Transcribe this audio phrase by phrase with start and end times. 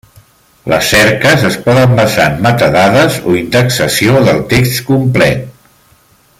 [0.71, 5.49] Les cerques es poden basar en metadades o indexació del text complet.